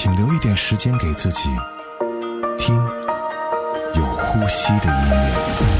[0.00, 1.48] 请留一点时间给自己，
[2.56, 2.76] 听
[3.96, 5.77] 有呼吸的音乐。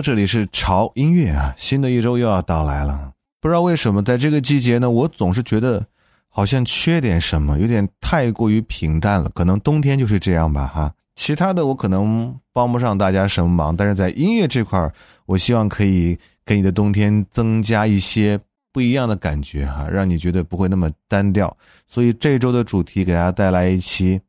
[0.00, 1.54] 这里是潮音乐啊！
[1.56, 5.86] 新的一周又要到来了，不知道为什么在这个季节呢，我总是觉得
[6.28, 9.30] 好像缺点什么，有点太过于平淡了。
[9.34, 10.92] 可能冬天就是这样吧，哈。
[11.14, 14.92] 其他的我可能帮不上大家什么忙，但是在音乐这块
[15.26, 18.38] 我希望可以给你的冬天增加一些
[18.72, 21.56] 不一样的感觉哈，让你觉得不会那么单调。
[21.86, 24.20] 所以这周的主题给大家带来一期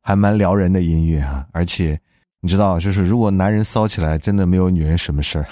[0.00, 2.00] 还蛮撩人的音乐啊，而且。
[2.44, 5.46] 你知道，就是如果男人骚起来，真的没有女人什么事儿。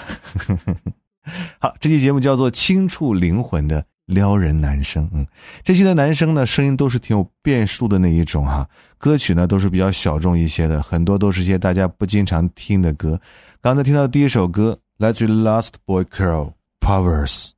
[1.57, 5.05] 好，这期节目叫做《轻触灵魂的撩人男生》。
[5.13, 5.25] 嗯，
[5.63, 8.67] 这期的男生呢，声音都是挺有变数的那一种哈。
[8.97, 13.17] 歌曲呢，都是比较小众一些的，很多都是些大家不经常听的歌。
[13.61, 16.51] 刚才听到第一首歌来自于 Last Boy Girl
[16.81, 17.51] Powers，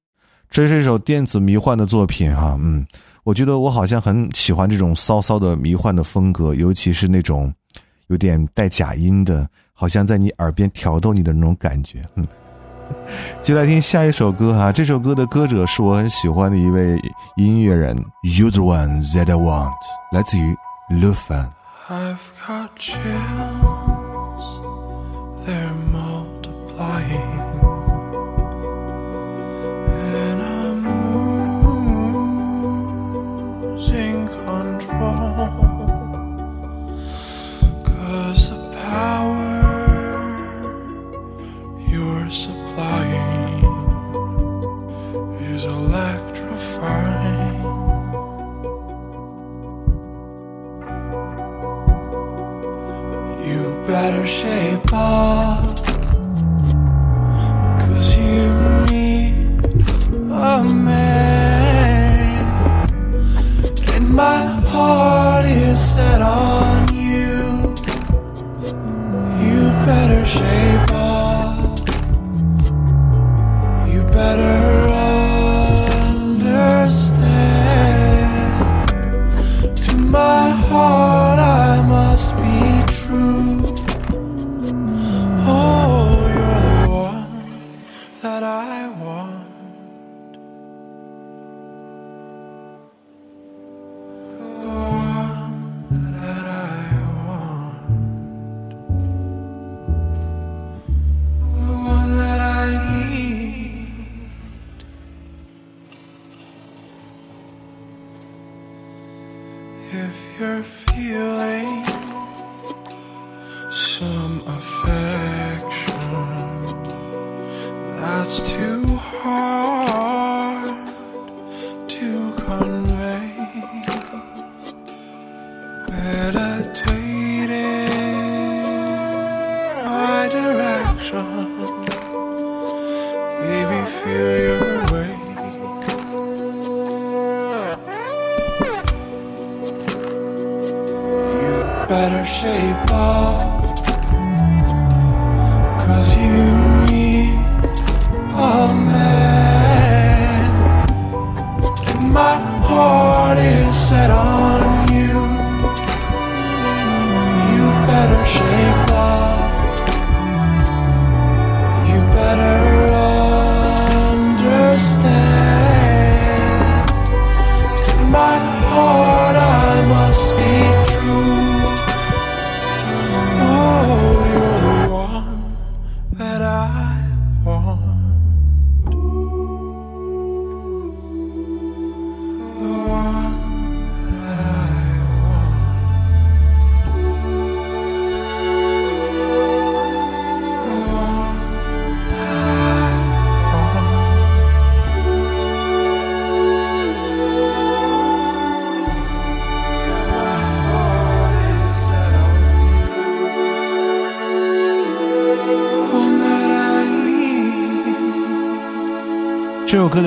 [0.52, 2.56] 这是一首电子迷幻的作品哈。
[2.62, 2.86] 嗯，
[3.24, 7.52] 我觉得我好像很喜欢这种骚骚的迷幻的风格，尤其是那种。
[8.14, 12.00] 有点带假音的，好像在你耳边挑逗你的那种感觉。
[12.14, 12.26] 嗯，
[13.42, 16.96] 就来听下一首歌哈，这首歌的歌者是我很喜欢的一位
[17.38, 17.98] 音乐人
[18.38, 19.74] ，You the one that I want，
[20.12, 20.56] 来自于
[20.92, 21.50] Lufan。
[34.94, 35.23] better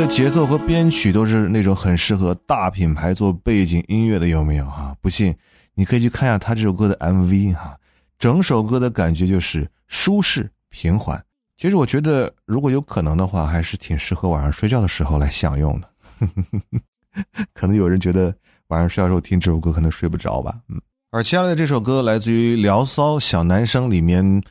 [0.09, 4.97] 节奏和编曲都是那种很适合大品牌做背景音乐的，有没有哈？
[5.01, 5.35] 不信
[5.75, 7.77] 你可以去看一下他这首歌的 MV 哈，
[8.19, 11.23] 整首歌的感觉就是舒适平缓。
[11.59, 15.91] 其实我觉得，如果有可能的话，还是挺适合晚上睡觉的时候来享用的。
[17.53, 18.35] 可能有人觉得
[18.69, 20.81] 晚上睡觉的时候听这首歌可能睡不着吧，嗯。
[21.11, 24.43] 而接下来的这首歌来自于聊骚小男生里面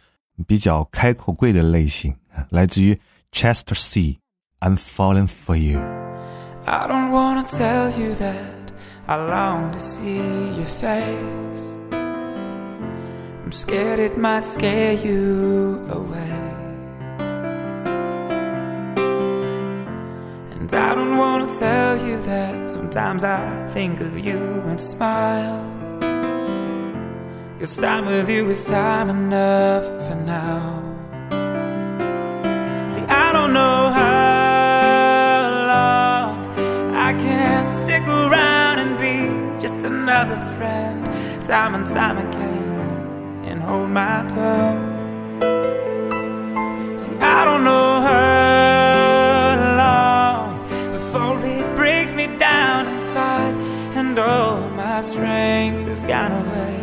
[0.46, 2.16] 比较开口贵的类型，
[2.50, 3.00] 来自于
[3.32, 4.20] Chester C。
[4.66, 8.72] I'm falling for you。I don't wanna tell you that
[9.08, 11.64] I long to see your face.
[13.44, 16.42] I'm scared it might scare you away.
[20.56, 25.64] And I don't wanna tell you that sometimes I think of you and smile.
[27.60, 30.82] Cause time with you is time enough for now.
[32.90, 34.05] See, I don't know how
[40.26, 41.06] another friend,
[41.46, 45.40] time and time again, and hold my tongue.
[46.98, 53.54] See, I don't know how long before it breaks me down inside,
[53.96, 56.82] and all my strength has gone away.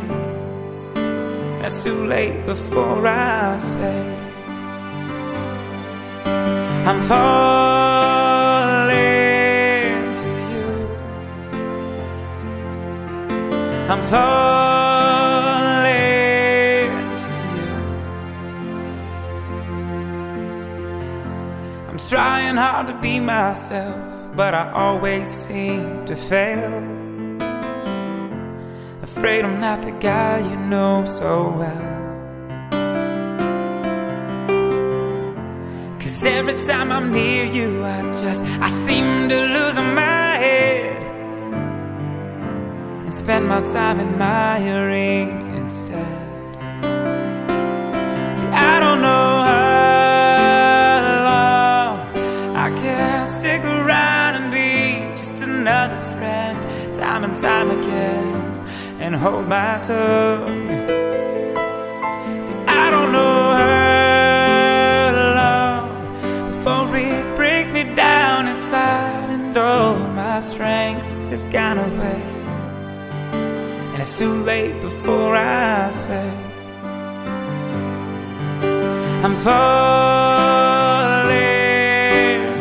[1.65, 4.19] It's too late before I say.
[6.87, 7.52] I'm falling
[22.81, 27.03] to be myself, but I always seem to fail.
[29.03, 32.03] Afraid I'm not the guy you know so well.
[36.01, 41.03] Cause every time I'm near you, I just, I seem to lose my head.
[43.05, 46.22] And spend my time admiring instead.
[59.13, 60.69] And hold my tongue.
[62.43, 65.89] See, I don't know how long
[66.53, 72.23] before it breaks me down inside, and all my strength is gone away.
[73.93, 76.33] And it's too late before I say
[79.25, 79.53] I'm falling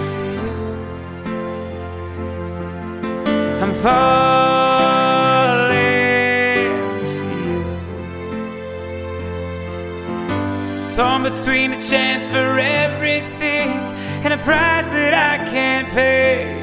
[0.09, 0.51] for you.
[3.63, 4.20] I'm falling
[11.21, 13.69] Torn between a chance for everything
[14.23, 16.57] and a price that I can't pay.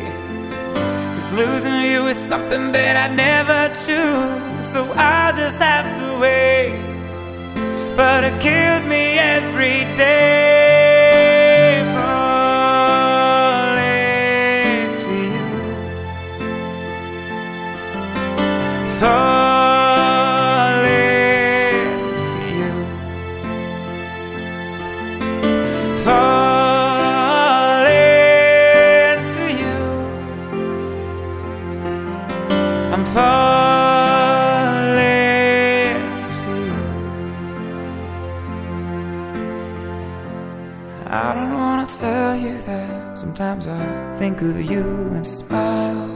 [1.15, 6.89] Cause losing you is something that I never choose, so I'll just have to wait
[7.97, 10.58] but it kills me every day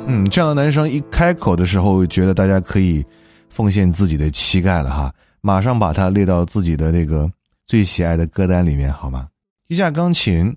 [0.07, 3.05] 嗯，这样的男生一开口的时候，觉得大家可以
[3.49, 7.31] 奉献自己的膝盖了哈，马上把他列到自己的那个
[7.67, 9.29] 最喜爱的歌单里面，好吗？
[9.69, 10.55] 一架钢琴，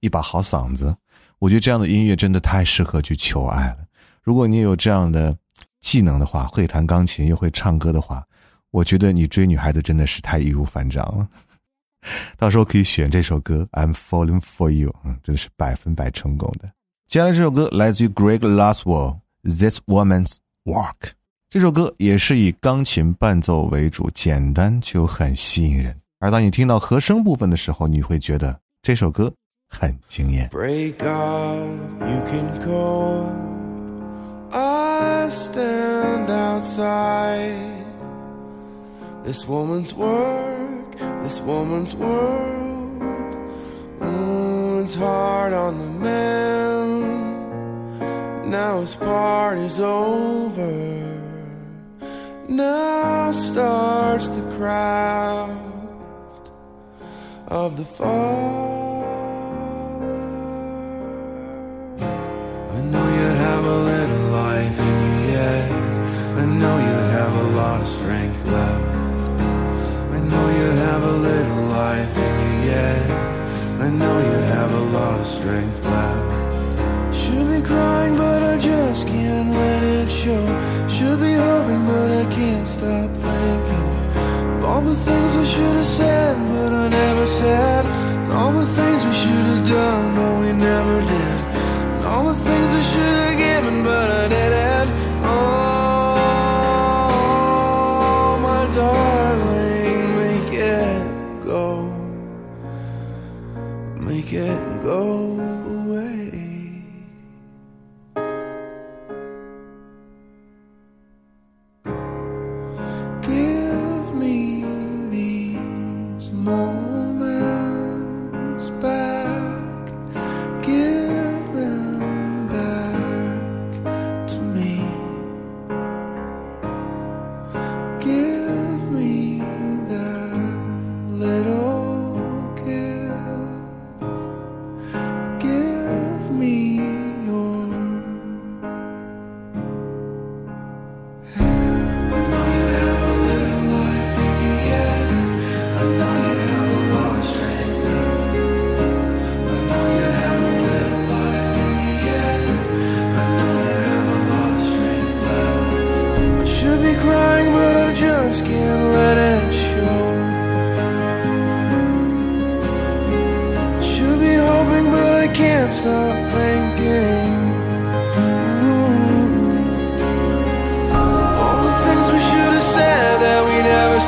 [0.00, 0.94] 一把好嗓子，
[1.38, 3.78] 我觉得这样的音乐真的太适合去求爱了。
[4.22, 5.36] 如果你有这样的
[5.80, 8.22] 技能的话，会弹钢琴又会唱歌的话，
[8.70, 11.26] 我觉得你追女孩子真的是太易如反掌了。
[12.36, 16.70] 到时候可以选这首歌《I'm Falling for You》，嗯，真的是百分百成功的。
[17.08, 19.18] 接下来这首歌来自于 Greg Laswell，
[19.58, 20.94] 《This Woman's Work》。
[21.48, 26.00] 这首歌也是以钢琴伴奏为主，简单却很吸引人。
[26.20, 29.32] 而当你听到和声部分的时候，你会觉得这首歌
[29.68, 30.48] 很惊艳。
[30.50, 31.08] Pray God
[32.02, 33.26] you can go
[34.52, 37.56] I stand outside
[39.24, 40.59] this woman's work,
[41.22, 43.02] this woman's world.
[44.00, 47.20] Oh, it's hard on the man.
[48.50, 51.20] Now his part is over.
[52.48, 55.60] Now starts the craft
[57.48, 58.10] of the father.
[62.76, 65.70] I know you have a little life in you yet.
[66.42, 68.79] I know you have a lot of strength left.
[71.10, 73.10] A little life in you yet.
[73.86, 77.16] I know you have a lot of strength left.
[77.20, 80.44] Should be crying, but I just can't let it show.
[80.94, 83.88] Should be hoping, but I can't stop thinking.
[84.54, 87.84] of All the things I should have said, but I never said.
[88.22, 91.38] And all the things we should have done, but we never did.
[91.94, 94.69] And all the things I should have given, but I didn't.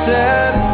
[0.05, 0.72] said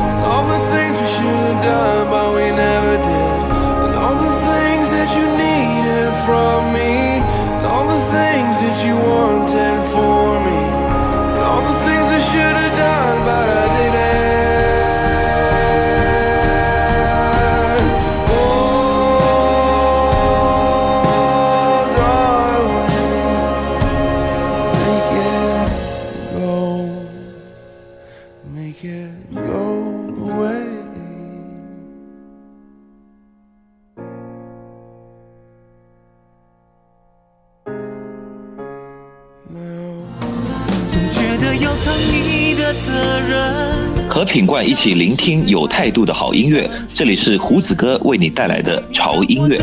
[44.80, 46.72] 一起聆听有态度的好音乐。
[46.88, 49.58] 这里是胡子哥为你带来的潮音乐。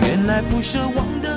[0.00, 1.31] 原来不奢望的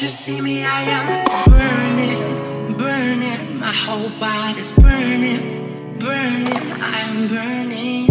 [0.00, 0.64] You see me?
[0.64, 3.60] I am burning, burning.
[3.60, 6.72] My whole body's burning, burning.
[6.80, 8.06] I am burning.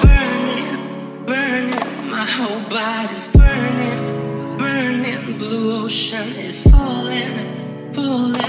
[0.00, 2.10] Burning, burning.
[2.10, 5.36] My whole body's burning, burning.
[5.36, 8.43] Blue ocean is falling, falling.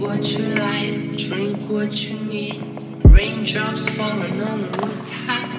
[0.00, 2.56] what you like, drink what you need.
[3.04, 5.50] Raindrops falling on the rooftop.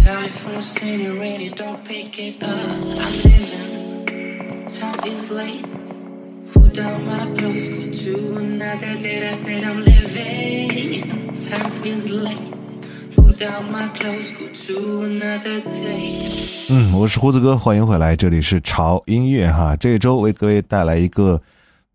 [0.00, 2.50] Telephone saying rainy, don't pick it up.
[2.50, 5.66] I'm living, time is late.
[6.52, 9.24] Put down my clothes, go to another bed.
[9.24, 12.54] I said I'm living, time is late.
[13.38, 14.32] Clothes,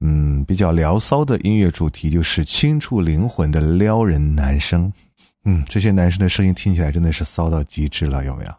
[0.06, 4.92] 嗯比较聊骚的音乐主题，就是轻触灵魂的撩人男声。
[5.46, 8.52] 嗯，这些男生的声音听起来真的是骚到极致了，有没有？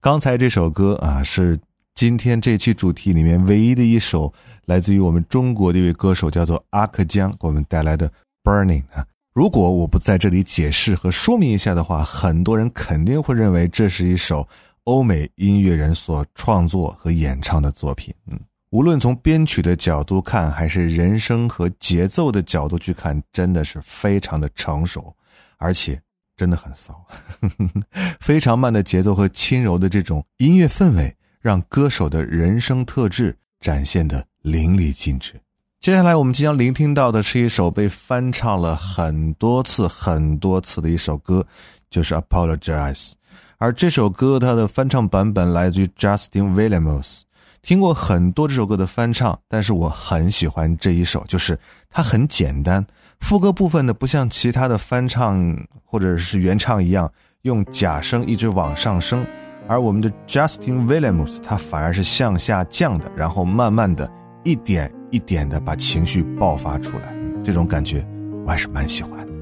[0.00, 1.58] 刚才这首歌啊，是
[1.94, 4.32] 今天这期主题里面唯一的一首
[4.66, 8.08] 来自于我们中国的一位歌手，叫做阿克江，给我们带来的
[8.42, 9.06] 《Burning》啊。
[9.34, 14.46] 如果我不在这里解释和说明一下的话，很多人肯定会认为这是一首
[14.84, 18.12] 欧美音乐人所创作和演唱的作品。
[18.30, 18.38] 嗯，
[18.72, 25.14] 无论从编曲的角度看，还是人声和节奏的角度去看，真的是非常的成熟，
[25.58, 26.00] 而且
[26.38, 26.98] 真的很骚。
[28.18, 35.38] 非常慢的节奏和轻柔的这种音乐氛围，让歌手的人声特质展现的淋漓尽致。
[35.78, 41.46] 接下来我们即将聆听到的是一首被翻唱了很多次、很多次的一首歌，
[41.90, 43.10] 就是《Apologize》。
[43.58, 47.24] 而这首歌它的翻唱版本来自于 Justin Williams。
[47.62, 52.84] 听过很多这首歌的翻唱，但是我很喜欢这一首，就是它很简单，
[53.20, 57.10] 副歌部分呢不像其他的翻唱或者是原唱一样
[57.42, 59.24] 用假声一直往上升，
[59.68, 64.10] 而我们的 Justin Williams 他反而是向下降的，然后慢慢的
[64.44, 64.92] 一点。
[65.12, 68.02] 一点的把情绪爆发出来，这种感觉
[68.46, 69.32] 我还是蛮喜欢的。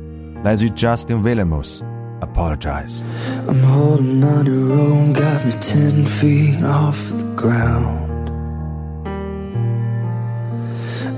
[0.42, 1.78] 来自于 Justin Williams，
[2.20, 3.02] 《Apologize》。
[3.46, 8.09] I'm holding on to road, got me ten feet off the ground.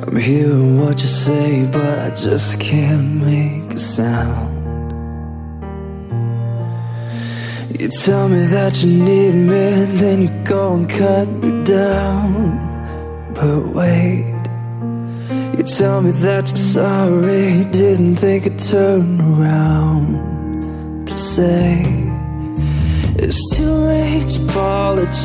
[0.04, 4.50] I'm hearing what you say, but I just can't make a sound.
[7.80, 12.58] You tell me that you need me, then you go and cut me down.
[13.32, 14.42] But wait,
[15.56, 21.80] you tell me that you're sorry, didn't think I'd turn around to say
[23.14, 25.22] it's too late to apologize.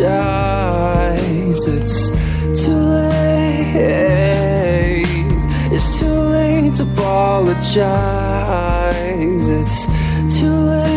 [1.68, 2.12] It's
[2.64, 4.47] too late.
[5.80, 7.76] It's too late to apologize.
[9.60, 9.86] It's
[10.40, 10.88] too late.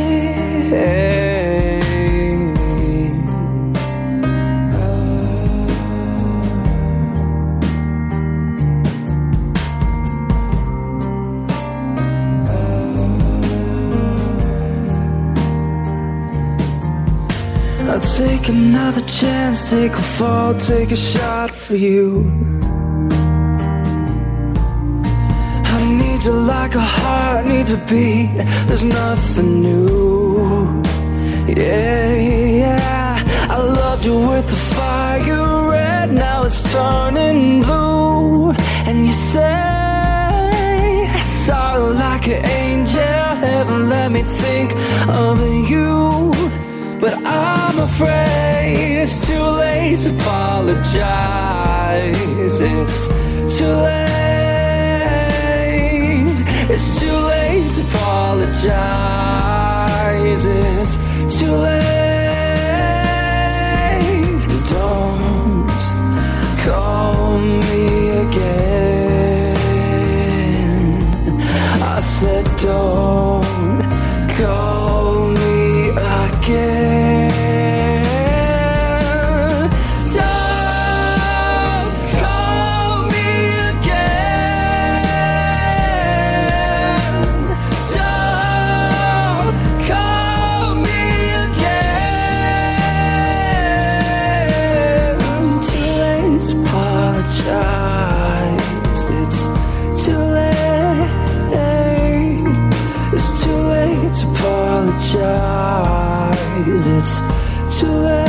[17.86, 22.59] I'll take another chance, take a fall, take a shot for you.
[26.20, 28.28] I need you like a heart needs a beat.
[28.66, 30.82] There's nothing new.
[31.48, 33.24] Yeah, yeah.
[33.48, 38.52] I loved you with the fire red, now it's turning blue.
[38.86, 39.48] And you say,
[41.46, 41.54] you
[42.04, 43.00] like an angel.
[43.46, 44.74] Heaven let me think
[45.08, 46.32] of you.
[47.00, 51.00] But I'm afraid it's too late to apologize.
[52.60, 53.08] It's
[53.56, 54.29] too late.
[56.72, 58.70] It's too late to apologize.
[60.46, 60.96] It's
[61.36, 61.90] too late.
[64.70, 65.66] Don't
[66.64, 69.56] call me again.
[71.82, 73.82] I said, don't
[74.38, 76.99] call me again.
[106.60, 106.88] Apologize.
[106.88, 108.20] It's too late.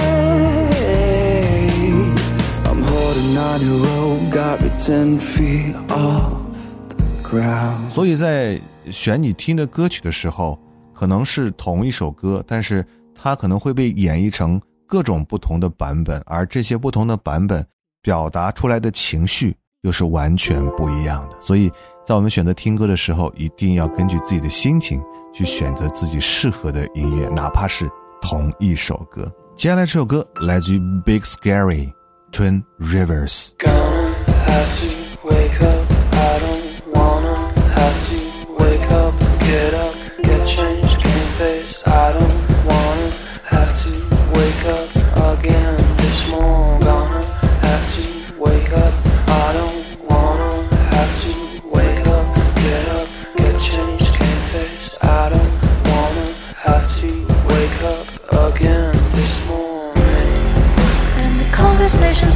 [2.65, 6.31] I'm holding on your rope, got me ten feet off
[6.89, 7.89] the ground.
[7.89, 10.57] 所以在选你听的歌曲的时候，
[10.93, 17.65] 可能是同一首歌，但是它可能会被演绎成各种不同的版本，而这些不同的版本
[18.01, 21.35] 表达出来的情绪又是完全不一样的。
[21.39, 21.71] 所以
[22.05, 25.01] 在我们选择听歌的时候，一定要根据自己的心情
[25.33, 27.89] 去选择自己适合的音乐，哪怕是
[28.21, 29.31] 同一首歌。
[29.55, 31.93] 接下来这首歌来自于 Big Scary
[32.31, 33.51] Twin Rivers。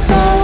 [0.08, 0.35] time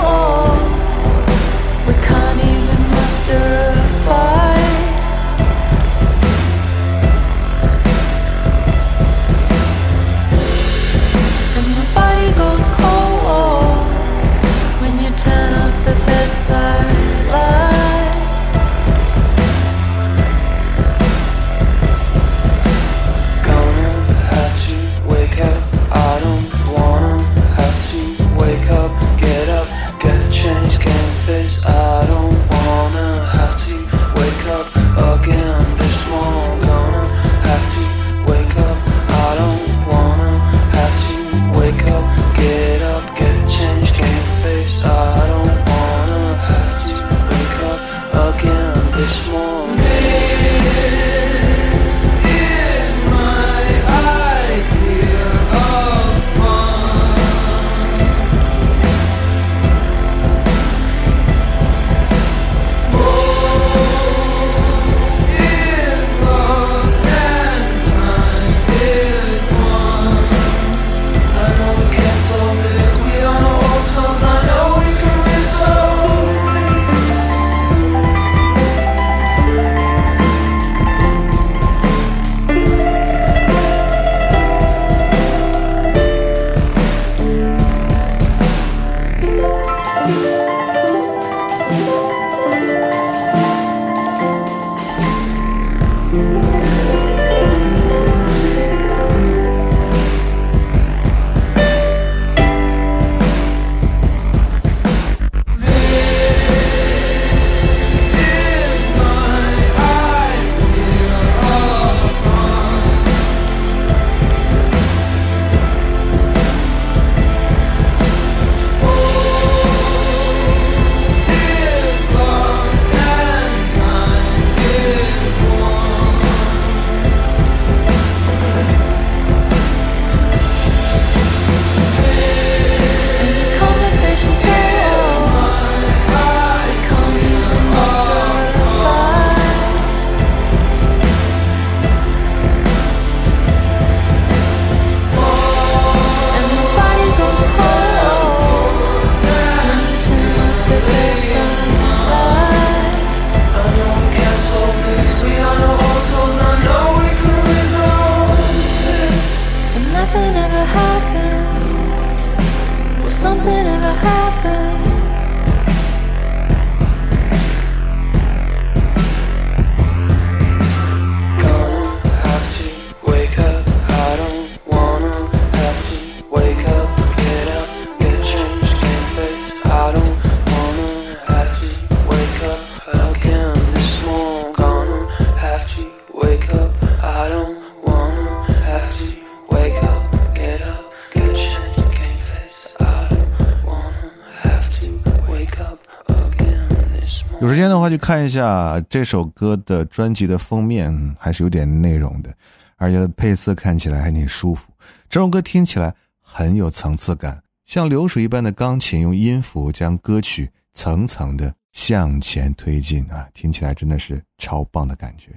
[197.42, 202.32] 有时间的话，去看一下这首歌的专辑的封面，还是有点内容的，
[202.76, 204.72] 而且配色看起来还挺舒服。
[205.10, 215.30] 这首歌听起来很有层次感，像流水一般的钢琴用音符将歌曲层层的向前推进啊，听起来真的是超棒的感觉。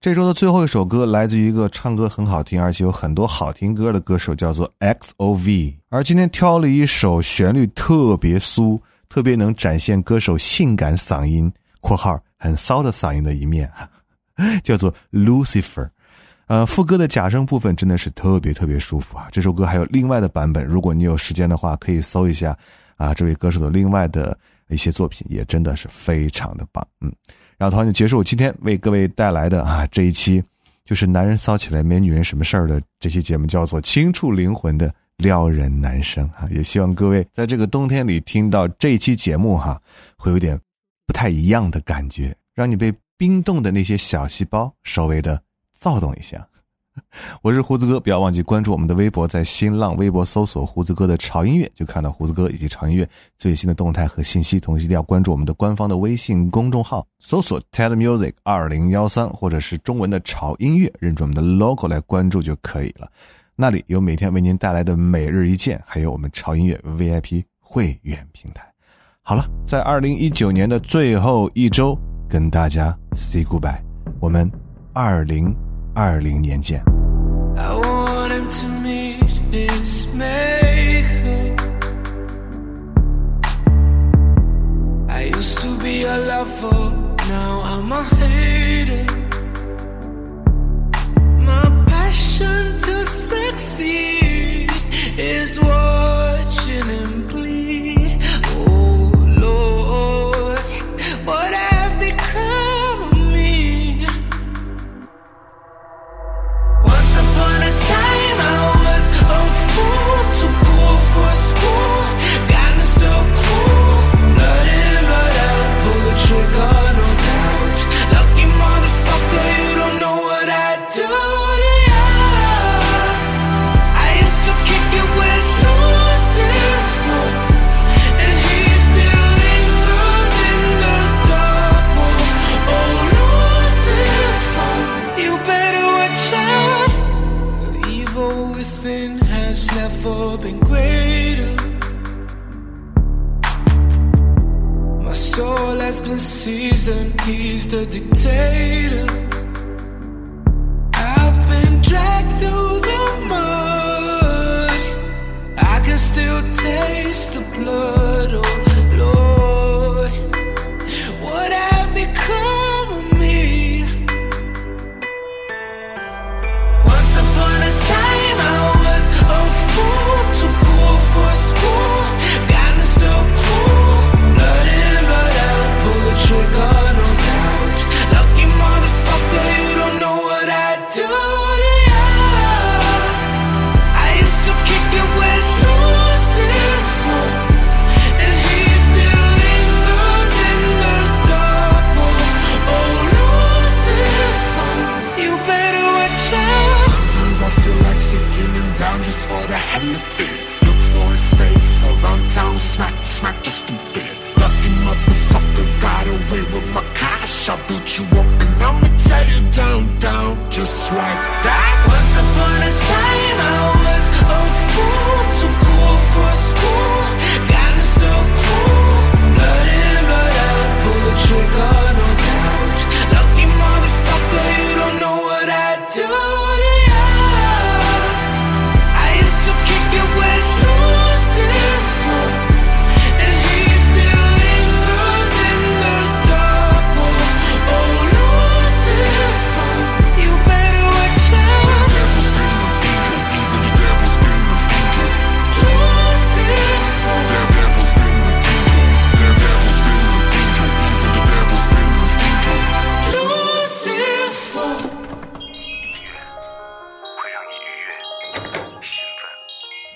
[0.00, 5.76] 这周的最后一首歌来自于一个唱歌很好听，而且有很多好听歌的歌手，叫做 XOV。
[5.90, 8.80] 而今天挑了一首旋律特别酥、
[9.16, 11.50] 特别能展现歌手性感嗓音
[11.80, 13.72] （括号很骚的嗓音的一面
[14.62, 15.88] ），叫做 Lucifer。
[16.48, 19.26] 呃，副歌的假声部分真的是特别特别舒服啊！
[19.32, 22.54] 这首歌还有另外的版本，如果你有时间的话，可以搜一下
[22.98, 26.86] 啊，这位歌手的另外的一些作品，也真的是非常的棒。
[27.00, 27.10] 嗯，
[27.56, 30.44] 然后同样就结束今天为各位带来的啊这一期，
[30.84, 36.48] 就是男人骚起来没女人什么事儿的这期节目，叫做轻触灵魂的撩人男生啊！
[36.50, 39.80] 也希望各位在这个冬天里听到这一期节目哈，
[40.16, 40.60] 会有点
[41.06, 45.42] 不太一样的感觉，让你被冰冻的那些小细胞稍微的。
[45.78, 46.48] 躁动一下，
[47.42, 54.58] 我是胡子哥，不要忘记关注我们的微博，在新浪微博搜索“胡子哥的潮音乐”，就看到胡子哥以及潮音乐最新的动态和信息。
[54.58, 63.10] 同时一定要关注我们的官方的微信公众号，搜索 “TED Music 二零幺三”或者是中文的潮音乐，认准我们的 logo 来关注就可以了。
[63.56, 68.62] 那里有每天为您带来的每日一见，还有我们潮音乐 VIP 会员平台。
[69.22, 73.80] 好了，在二零一九年的最后一周，跟大家 say goodbye，
[74.20, 74.50] 我们
[74.92, 75.54] 二零。
[75.98, 76.82] 二零年见。
[77.56, 79.16] I want him to meet
[79.50, 81.56] his maker.
[85.08, 86.92] I used to be a lover,
[87.30, 89.06] now I'm a hater.
[91.46, 92.75] My passion
[93.06, 94.70] succeed
[95.18, 97.45] is watching him bleed.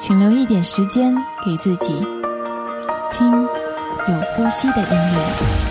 [0.00, 1.92] 请留一点时间给自己，
[3.12, 5.69] 听有呼吸的音乐。